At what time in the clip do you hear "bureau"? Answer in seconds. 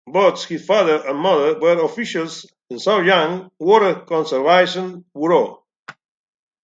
5.13-5.63